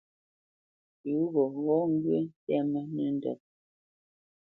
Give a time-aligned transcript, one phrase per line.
[1.01, 3.39] Pʉ̌ gho ghɔ́ ŋgyə̂ ntɛ́mə́ nəndə́t.